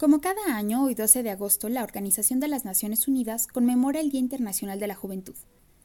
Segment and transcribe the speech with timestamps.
[0.00, 4.10] Como cada año, hoy 12 de agosto, la Organización de las Naciones Unidas conmemora el
[4.10, 5.34] Día Internacional de la Juventud.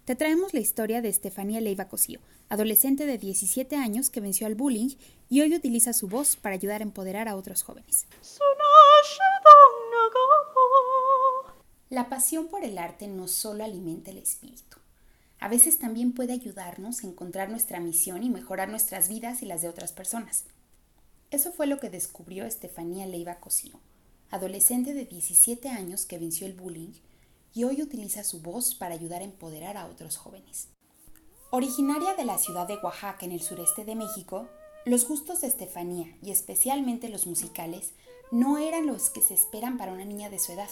[0.05, 4.55] Te traemos la historia de Estefanía Leiva Cosío, adolescente de 17 años que venció al
[4.55, 4.95] bullying
[5.27, 8.07] y hoy utiliza su voz para ayudar a empoderar a otros jóvenes.
[11.89, 14.77] La pasión por el arte no solo alimenta el espíritu,
[15.41, 19.61] a veces también puede ayudarnos a encontrar nuestra misión y mejorar nuestras vidas y las
[19.61, 20.45] de otras personas.
[21.31, 23.77] Eso fue lo que descubrió Estefanía Leiva Cosío,
[24.35, 26.93] adolescente de 17 años que venció el bullying
[27.53, 30.67] y hoy utiliza su voz para ayudar a empoderar a otros jóvenes.
[31.51, 34.49] Originaria de la ciudad de Oaxaca en el sureste de México,
[34.85, 37.93] los gustos de Estefanía, y especialmente los musicales,
[38.31, 40.69] no eran los que se esperan para una niña de su edad.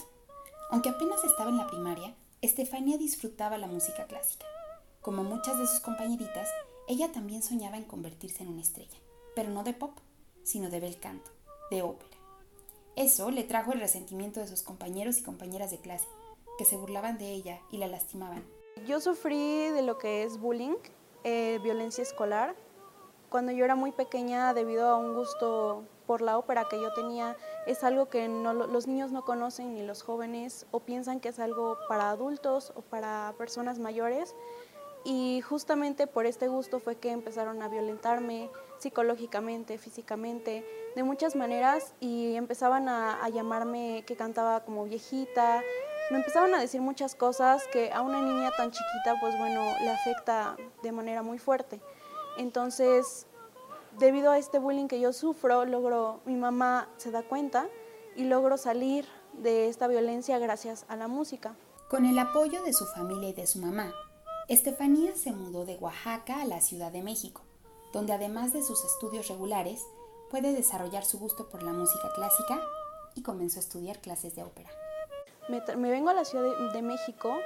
[0.70, 4.46] Aunque apenas estaba en la primaria, Estefanía disfrutaba la música clásica.
[5.02, 6.50] Como muchas de sus compañeritas,
[6.90, 8.98] ella también soñaba en convertirse en una estrella,
[9.36, 9.98] pero no de pop,
[10.44, 11.32] sino de bel canto,
[11.72, 12.23] de ópera.
[12.96, 16.08] Eso le trajo el resentimiento de sus compañeros y compañeras de clase,
[16.58, 18.44] que se burlaban de ella y la lastimaban.
[18.88, 20.76] Yo sufrí de lo que es bullying,
[21.24, 22.56] eh, violencia escolar,
[23.30, 27.36] cuando yo era muy pequeña debido a un gusto por la ópera que yo tenía.
[27.66, 31.80] Es algo que los niños no conocen ni los jóvenes o piensan que es algo
[31.88, 34.36] para adultos o para personas mayores.
[35.06, 41.94] Y justamente por este gusto fue que empezaron a violentarme psicológicamente, físicamente, de muchas maneras
[42.00, 45.62] y empezaban a, llamarme que cantaba como viejita,
[46.12, 49.90] me empezaban a decir muchas cosas que a una niña tan chiquita, pues bueno, le
[49.90, 51.82] afecta de manera muy fuerte.
[52.38, 53.26] Entonces,
[53.98, 57.68] debido a este bullying que yo sufro, logro, mi mamá se da cuenta
[58.16, 61.56] y logro salir de esta violencia gracias a la música.
[61.90, 63.94] Con el apoyo de su familia y de su mamá,
[64.50, 67.44] Estefanía se mudó de Oaxaca a la Ciudad de México,
[67.94, 69.86] donde además de sus estudios regulares,
[70.30, 72.60] puede desarrollar su gusto por la música clásica
[73.16, 74.70] y comenzó a estudiar clases de ópera.
[75.48, 77.38] Me, vengo a la Ciudad de, México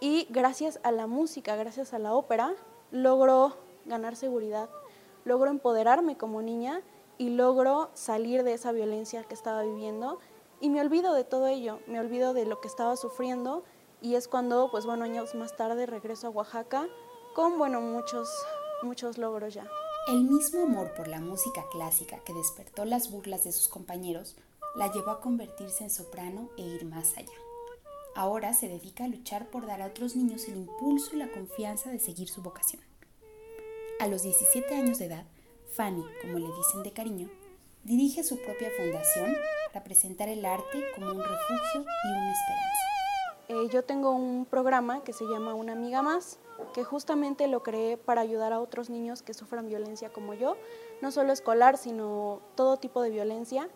[0.00, 2.54] y gracias a la música, gracias a la ópera,
[2.92, 4.68] logro ganar seguridad,
[5.24, 6.82] logro empoderarme como niña
[7.18, 10.20] y logro salir de esa violencia que estaba viviendo
[10.60, 13.64] y me olvido de todo ello, me olvido de lo que estaba sufriendo
[14.04, 16.86] y es cuando, pues bueno, años más tarde regreso a Oaxaca
[17.34, 18.28] con, bueno, muchos,
[18.82, 19.66] muchos logros ya.
[20.08, 24.36] El mismo amor por la música clásica que despertó las burlas de sus compañeros
[24.76, 27.32] la llevó a convertirse en soprano e ir más allá.
[28.14, 31.90] Ahora se dedica a luchar por dar a otros niños el impulso y la confianza
[31.90, 32.82] de seguir su vocación.
[34.00, 35.24] A los 17 años de edad,
[35.72, 37.30] Fanny, como le dicen de cariño,
[37.84, 39.34] dirige su propia fundación
[39.72, 42.93] para presentar el arte como un refugio y una esperanza.
[43.48, 46.38] Eh, yo tengo un programa que se llama Una amiga más,
[46.72, 50.56] que justamente lo creé para ayudar a otros niños que sufran violencia como yo,
[51.02, 53.68] no solo escolar, sino todo tipo de violencia.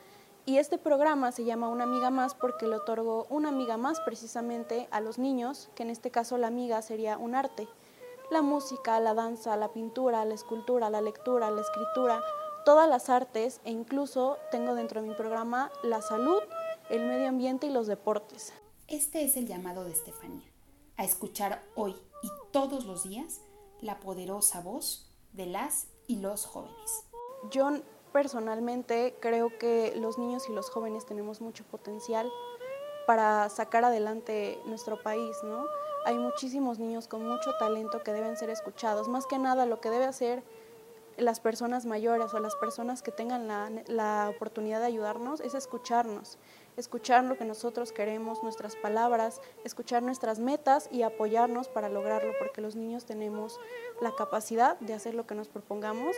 [0.47, 4.89] Y este programa se llama Una amiga más porque le otorgo una amiga más precisamente
[4.91, 7.69] a los niños, que en este caso la amiga sería un arte.
[8.31, 12.23] La música, la danza, la pintura, la escultura, la lectura, la escritura,
[12.65, 16.41] todas las artes e incluso tengo dentro de mi programa la salud,
[16.89, 18.55] el medio ambiente y los deportes.
[18.89, 20.51] Este es el llamado de Estefanía,
[20.97, 23.43] a escuchar hoy y todos los días
[23.83, 27.05] la poderosa voz de las y los jóvenes.
[27.51, 27.69] Yo
[28.15, 32.33] personalmente creo que los niños y los jóvenes tenemos mucho potencial
[33.07, 35.67] para sacar adelante nuestro país, ¿no?
[36.07, 39.07] Hay muchísimos niños con mucho talento que deben ser escuchados.
[39.07, 40.43] Más que nada lo que debe hacer
[41.19, 46.39] las personas mayores o las personas que tengan la, la, oportunidad de ayudarnos es escucharnos,
[46.77, 52.61] escuchar lo que nosotros queremos, nuestras palabras, escuchar nuestras metas y apoyarnos para lograrlo, porque
[52.61, 53.59] los niños tenemos
[54.01, 56.17] la capacidad de hacer lo que nos propongamos.